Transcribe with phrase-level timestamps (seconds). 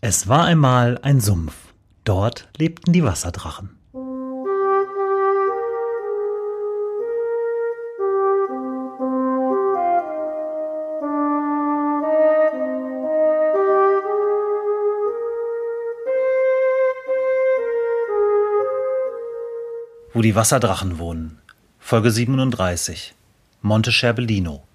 [0.00, 1.54] Es war einmal ein Sumpf.
[2.04, 3.70] Dort lebten die Wasserdrachen.
[20.14, 21.38] Wo die Wasserdrachen wohnen.
[21.80, 23.16] Folge 37.
[23.62, 24.67] Monte Scherbellino.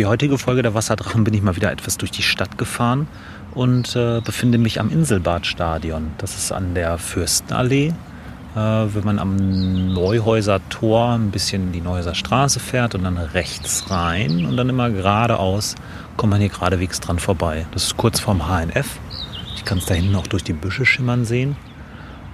[0.00, 3.06] Die heutige Folge der Wasserdrachen bin ich mal wieder etwas durch die Stadt gefahren
[3.52, 6.12] und äh, befinde mich am Inselbadstadion.
[6.16, 7.88] Das ist an der Fürstenallee.
[7.88, 13.90] Äh, wenn man am Neuhäuser Tor ein bisschen die Neuhäuser Straße fährt und dann rechts
[13.90, 15.74] rein und dann immer geradeaus,
[16.16, 17.66] kommt man hier geradewegs dran vorbei.
[17.72, 18.98] Das ist kurz vorm HNF.
[19.56, 21.56] Ich kann es da hinten auch durch die Büsche schimmern sehen.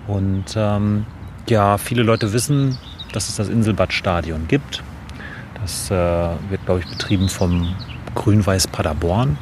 [0.06, 1.04] Und ähm,
[1.48, 2.78] ja, viele Leute wissen,
[3.10, 4.84] dass es das Inselbadstadion gibt.
[5.66, 5.94] Das äh,
[6.48, 7.74] wird, glaube ich, betrieben vom
[8.14, 9.36] Grün-Weiß Paderborn.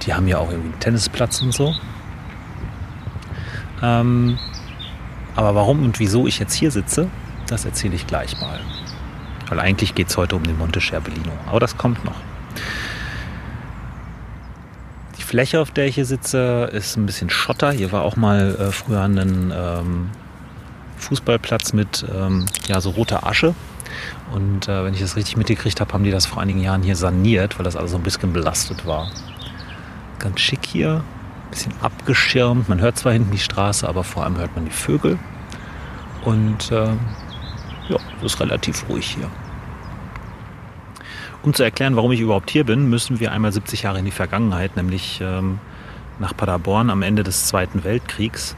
[0.00, 1.74] Die haben ja auch irgendwie einen Tennisplatz und so.
[3.82, 4.38] Ähm,
[5.36, 7.10] aber warum und wieso ich jetzt hier sitze,
[7.48, 8.60] das erzähle ich gleich mal.
[9.50, 11.32] Weil eigentlich geht es heute um den Monte Scherbellino.
[11.46, 12.16] Aber das kommt noch.
[15.18, 17.72] Die Fläche, auf der ich hier sitze, ist ein bisschen Schotter.
[17.72, 20.08] Hier war auch mal äh, früher ein ähm,
[20.96, 23.54] Fußballplatz mit ähm, ja, so roter Asche.
[24.32, 26.96] Und äh, wenn ich das richtig mitgekriegt habe, haben die das vor einigen Jahren hier
[26.96, 29.10] saniert, weil das alles so ein bisschen belastet war.
[30.18, 31.02] Ganz schick hier,
[31.44, 32.68] ein bisschen abgeschirmt.
[32.68, 35.18] Man hört zwar hinten die Straße, aber vor allem hört man die Vögel.
[36.24, 36.92] Und äh,
[37.88, 39.28] ja, es ist relativ ruhig hier.
[41.42, 44.10] Um zu erklären, warum ich überhaupt hier bin, müssen wir einmal 70 Jahre in die
[44.10, 45.58] Vergangenheit, nämlich ähm,
[46.18, 48.54] nach Paderborn am Ende des Zweiten Weltkriegs.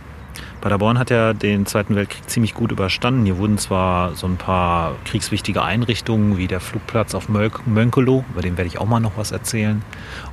[0.62, 3.24] Paderborn hat ja den Zweiten Weltkrieg ziemlich gut überstanden.
[3.24, 8.56] Hier wurden zwar so ein paar kriegswichtige Einrichtungen wie der Flugplatz auf Mönkelo, über den
[8.56, 9.82] werde ich auch mal noch was erzählen,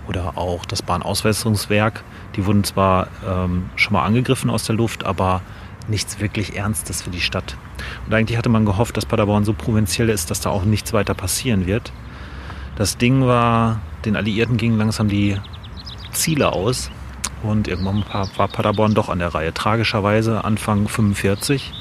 [0.08, 2.04] oder auch das Bahnauswässerungswerk.
[2.36, 5.42] Die wurden zwar ähm, schon mal angegriffen aus der Luft, aber
[5.88, 7.58] nichts wirklich Ernstes für die Stadt.
[8.06, 11.16] Und eigentlich hatte man gehofft, dass Paderborn so provinziell ist, dass da auch nichts weiter
[11.16, 11.92] passieren wird.
[12.76, 15.38] Das Ding war, den Alliierten gingen langsam die
[16.12, 16.92] Ziele aus
[17.44, 19.54] und irgendwann war Paderborn doch an der Reihe.
[19.54, 21.72] Tragischerweise Anfang 45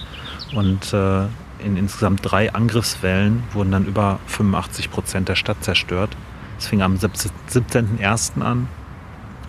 [0.54, 1.24] und äh,
[1.58, 6.16] in insgesamt drei Angriffswellen wurden dann über 85 Prozent der Stadt zerstört.
[6.58, 8.40] Es fing am 17.01.
[8.42, 8.68] an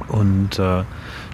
[0.07, 0.83] und äh,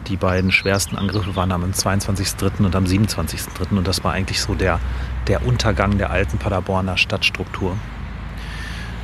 [0.07, 2.65] die beiden schwersten Angriffe waren am 22.03.
[2.65, 3.77] und am 27.03.
[3.77, 4.79] und das war eigentlich so der,
[5.27, 7.77] der Untergang der alten Paderborner Stadtstruktur.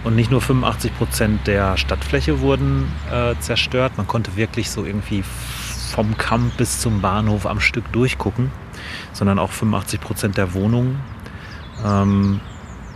[0.03, 5.23] Und nicht nur 85 Prozent der Stadtfläche wurden äh, zerstört, man konnte wirklich so irgendwie
[5.91, 8.52] vom Kamp bis zum Bahnhof am Stück durchgucken,
[9.13, 11.00] sondern auch 85 Prozent der Wohnungen.
[11.85, 12.40] Ähm,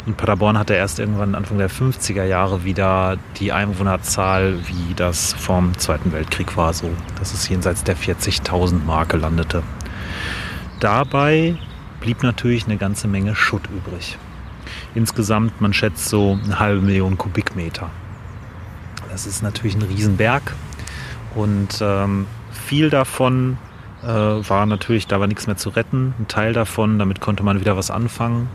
[0.05, 5.75] und Paderborn hatte erst irgendwann Anfang der 50er Jahre wieder die Einwohnerzahl, wie das vom
[5.77, 9.63] Zweiten Weltkrieg war, so dass es jenseits der 40.000 Marke landete.
[10.79, 11.55] Dabei
[12.01, 14.19] blieb natürlich eine ganze Menge Schutt übrig.
[14.93, 17.89] Insgesamt, man schätzt so eine halbe Million Kubikmeter.
[19.09, 20.53] Das ist natürlich ein Riesenberg
[21.33, 22.27] und ähm,
[22.65, 23.57] viel davon
[24.03, 26.13] äh, war natürlich, da war nichts mehr zu retten.
[26.19, 28.49] Ein Teil davon, damit konnte man wieder was anfangen.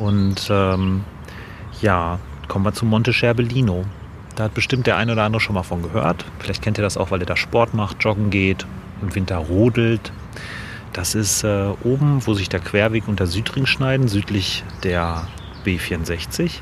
[0.00, 1.04] Und ähm,
[1.80, 3.84] ja, kommen wir zu Monte Scherbellino.
[4.36, 6.24] Da hat bestimmt der eine oder andere schon mal von gehört.
[6.38, 8.64] Vielleicht kennt ihr das auch, weil ihr da Sport macht, joggen geht,
[9.02, 10.12] im Winter rodelt.
[10.92, 15.26] Das ist äh, oben, wo sich der Querweg und der Südring schneiden, südlich der
[15.64, 16.60] B64.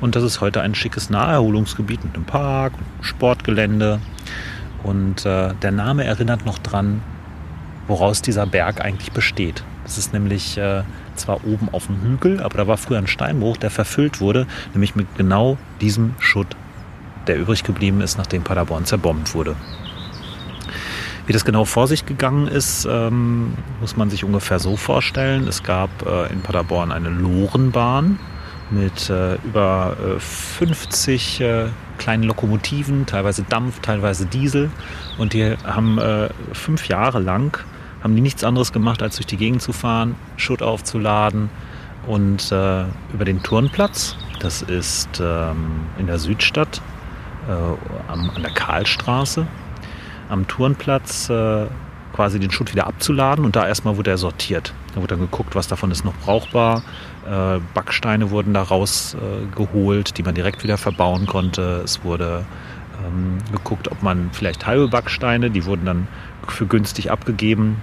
[0.00, 4.00] Und das ist heute ein schickes Naherholungsgebiet mit einem Park, Sportgelände.
[4.82, 7.02] Und äh, der Name erinnert noch dran,
[7.86, 9.64] woraus dieser Berg eigentlich besteht.
[9.84, 10.82] Das ist nämlich äh,
[11.16, 14.94] zwar oben auf dem Hügel, aber da war früher ein Steinbruch, der verfüllt wurde, nämlich
[14.94, 16.48] mit genau diesem Schutt,
[17.26, 19.56] der übrig geblieben ist, nachdem Paderborn zerbombt wurde.
[21.26, 25.46] Wie das genau vor sich gegangen ist, ähm, muss man sich ungefähr so vorstellen.
[25.46, 28.18] Es gab äh, in Paderborn eine Lorenbahn
[28.70, 31.66] mit äh, über 50 äh,
[31.98, 34.70] kleinen Lokomotiven, teilweise Dampf, teilweise Diesel.
[35.16, 37.58] Und die haben äh, fünf Jahre lang
[38.02, 41.50] haben die nichts anderes gemacht, als durch die Gegend zu fahren, Schutt aufzuladen
[42.06, 46.80] und äh, über den Turnplatz, das ist ähm, in der Südstadt
[47.48, 47.52] äh,
[48.10, 49.46] am, an der Karlstraße,
[50.28, 51.66] am Turnplatz äh,
[52.14, 54.72] quasi den Schutt wieder abzuladen und da erstmal wurde er sortiert.
[54.98, 56.82] Da wurde dann geguckt, was davon ist noch brauchbar.
[57.24, 61.82] Äh, Backsteine wurden da rausgeholt, äh, die man direkt wieder verbauen konnte.
[61.84, 62.44] Es wurde
[63.06, 66.08] ähm, geguckt, ob man vielleicht halbe Backsteine, die wurden dann
[66.48, 67.80] für günstig abgegeben.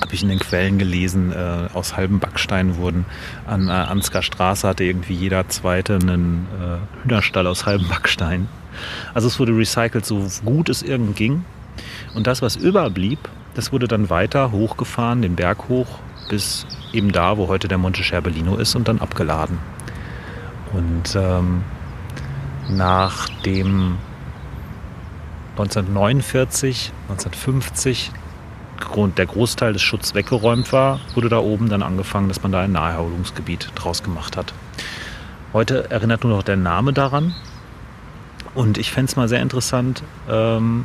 [0.00, 3.04] habe ich in den Quellen gelesen, äh, aus halbem Backstein wurden
[3.44, 8.46] an äh, Ansgar Straße hatte irgendwie jeder zweite einen äh, Hühnerstall aus halbem Backstein.
[9.12, 11.44] Also es wurde recycelt, so gut es irgend ging.
[12.14, 13.18] Und das, was überblieb,
[13.56, 15.98] das wurde dann weiter hochgefahren, den Berg hoch,
[16.28, 19.58] bis eben da, wo heute der Monte Scherbellino ist und dann abgeladen.
[20.74, 21.62] Und ähm,
[22.68, 23.96] nachdem
[25.52, 28.12] 1949, 1950
[29.16, 32.72] der Großteil des Schutzes weggeräumt war, wurde da oben dann angefangen, dass man da ein
[32.72, 34.52] Naherholungsgebiet draus gemacht hat.
[35.54, 37.34] Heute erinnert nur noch der Name daran.
[38.54, 40.84] Und ich fände es mal sehr interessant, ähm,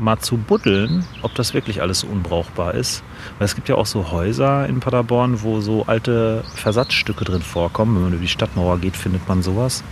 [0.00, 3.02] mal zu buddeln, ob das wirklich alles unbrauchbar ist.
[3.38, 7.96] Weil es gibt ja auch so Häuser in Paderborn, wo so alte Versatzstücke drin vorkommen.
[7.96, 9.84] Wenn man über die Stadtmauer geht, findet man sowas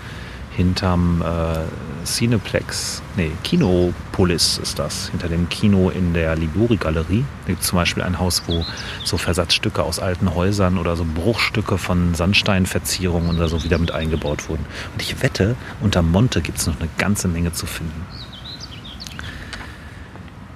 [0.58, 7.24] hinterm äh, Cineplex, nee, Kinopolis ist das, hinter dem Kino in der Libori-Galerie.
[7.42, 8.64] Da gibt es zum Beispiel ein Haus, wo
[9.04, 14.48] so Versatzstücke aus alten Häusern oder so Bruchstücke von Sandsteinverzierungen oder so wieder mit eingebaut
[14.48, 14.66] wurden.
[14.92, 18.17] Und ich wette, unter Monte gibt es noch eine ganze Menge zu finden.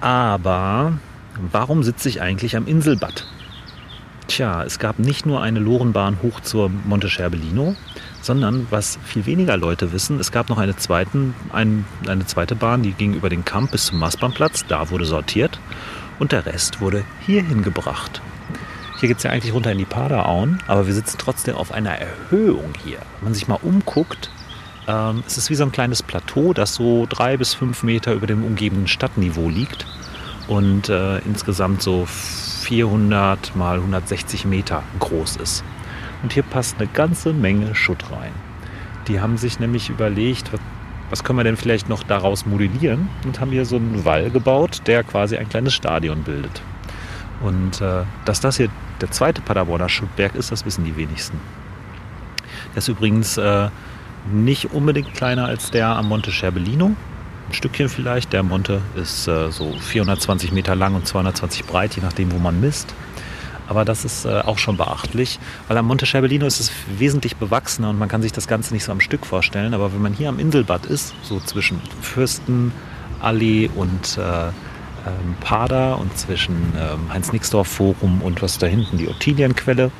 [0.03, 0.95] Aber
[1.53, 3.25] warum sitze ich eigentlich am Inselbad?
[4.27, 7.77] Tja, es gab nicht nur eine Lorenbahn hoch zur Monte Scherbellino,
[8.21, 12.83] sondern was viel weniger Leute wissen, es gab noch eine, zweiten, ein, eine zweite Bahn,
[12.83, 15.61] die ging über den Kamp bis zum Maßbahnplatz, da wurde sortiert
[16.19, 18.21] und der Rest wurde hierhin gebracht.
[18.99, 21.93] Hier geht es ja eigentlich runter in die Paderauen, aber wir sitzen trotzdem auf einer
[21.93, 22.99] Erhöhung hier.
[23.19, 24.31] Wenn man sich mal umguckt,
[24.87, 28.27] ähm, es ist wie so ein kleines Plateau, das so drei bis fünf Meter über
[28.27, 29.87] dem umgebenden Stadtniveau liegt
[30.49, 35.65] und äh, insgesamt so 400 mal 160 Meter groß ist.
[36.23, 38.33] Und hier passt eine ganze Menge Schutt rein.
[39.09, 40.51] Die haben sich nämlich überlegt,
[41.11, 44.83] was können wir denn vielleicht noch daraus modellieren und haben hier so einen Wall gebaut,
[44.87, 46.63] der quasi ein kleines Stadion bildet.
[47.41, 48.69] Und äh, dass das hier
[49.01, 51.39] der zweite Paderborner Schuttberg ist, das wissen die wenigsten.
[52.71, 53.69] Der ist übrigens äh,
[54.31, 56.93] nicht unbedingt kleiner als der am Monte Scherbellino.
[57.49, 58.33] Ein Stückchen vielleicht.
[58.33, 62.61] Der Monte ist äh, so 420 Meter lang und 220 breit, je nachdem, wo man
[62.61, 62.95] misst.
[63.69, 65.39] Aber das ist äh, auch schon beachtlich,
[65.69, 68.85] weil am Monte Scherbellino ist es wesentlich bewachsener und man kann sich das Ganze nicht
[68.85, 69.75] so am Stück vorstellen.
[69.75, 74.49] Aber wenn man hier am Inselbad ist, so zwischen Fürstenallee und äh,
[75.07, 79.91] ähm, Pader und zwischen ähm, Heinz-Nixdorf-Forum und was da hinten, die Ottilienquelle,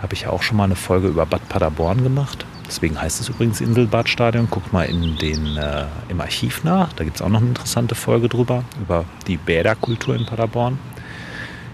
[0.00, 2.46] habe ich ja auch schon mal eine Folge über Bad Paderborn gemacht.
[2.66, 4.48] Deswegen heißt es übrigens Inselbadstadion.
[4.50, 6.92] Guckt mal in den, äh, im Archiv nach.
[6.92, 10.78] Da gibt es auch noch eine interessante Folge drüber, über die Bäderkultur in Paderborn.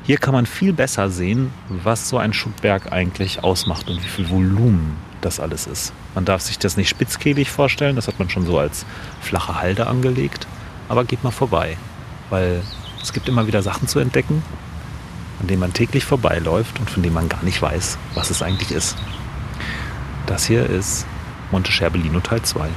[0.04, 4.28] Hier kann man viel besser sehen, was so ein Schuttberg eigentlich ausmacht und wie viel
[4.28, 5.92] Volumen das alles ist.
[6.14, 8.84] Man darf sich das nicht spitzkehlig vorstellen, das hat man schon so als
[9.20, 10.46] flache Halde angelegt.
[10.88, 11.76] Aber geht mal vorbei,
[12.30, 12.62] weil
[13.00, 14.42] es gibt immer wieder Sachen zu entdecken,
[15.40, 18.72] an denen man täglich vorbeiläuft und von denen man gar nicht weiß, was es eigentlich
[18.72, 18.96] ist.
[20.26, 21.06] Das hier ist
[21.50, 22.68] Monte Scherbellino Teil 2.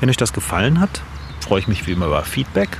[0.00, 1.02] Wenn euch das gefallen hat,
[1.40, 2.78] freue ich mich wie immer über Feedback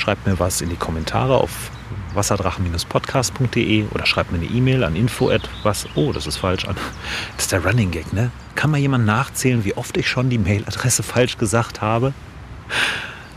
[0.00, 1.70] Schreibt mir was in die Kommentare auf
[2.14, 5.30] wasserdrachen-podcast.de oder schreibt mir eine E-Mail an info
[5.62, 5.86] was.
[5.94, 6.64] Oh, das ist falsch.
[7.36, 8.30] Das ist der Running Gag, ne?
[8.54, 12.14] Kann mal jemand nachzählen, wie oft ich schon die Mailadresse falsch gesagt habe?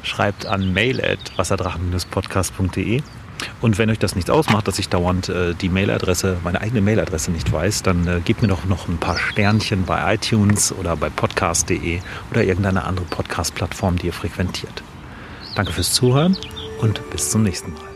[0.04, 3.04] Schreibt an mail wasserdrachen-podcast.de.
[3.62, 7.31] Und wenn euch das nichts ausmacht, dass ich dauernd äh, die Mailadresse, meine eigene Mailadresse
[7.31, 11.10] nicht weiß, dann äh, gebt mir doch noch ein paar Sternchen bei iTunes oder bei
[11.10, 12.00] podcast.de
[12.31, 14.83] oder irgendeine andere Podcast-Plattform, die ihr frequentiert.
[15.56, 16.38] Danke fürs Zuhören
[16.80, 17.93] und bis zum nächsten Mal.